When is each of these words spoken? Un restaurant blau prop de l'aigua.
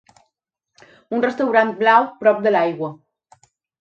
Un 1.17 1.21
restaurant 1.27 1.73
blau 1.81 2.07
prop 2.23 2.41
de 2.47 2.55
l'aigua. 2.57 2.91